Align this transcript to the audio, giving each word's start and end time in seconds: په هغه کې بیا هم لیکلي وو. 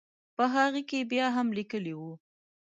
په 0.35 0.43
هغه 0.55 0.81
کې 0.89 0.99
بیا 1.11 1.27
هم 1.35 1.47
لیکلي 1.57 1.93
وو. 1.95 2.11